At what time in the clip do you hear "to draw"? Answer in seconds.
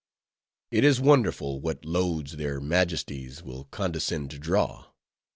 4.31-4.87